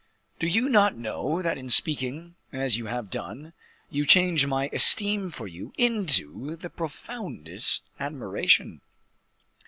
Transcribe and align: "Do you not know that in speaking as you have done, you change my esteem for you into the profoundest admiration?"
"Do 0.39 0.47
you 0.47 0.67
not 0.67 0.97
know 0.97 1.43
that 1.43 1.59
in 1.59 1.69
speaking 1.69 2.33
as 2.51 2.75
you 2.75 2.87
have 2.87 3.11
done, 3.11 3.53
you 3.91 4.03
change 4.03 4.47
my 4.47 4.67
esteem 4.73 5.29
for 5.29 5.47
you 5.47 5.73
into 5.77 6.55
the 6.55 6.71
profoundest 6.71 7.87
admiration?" 7.99 8.81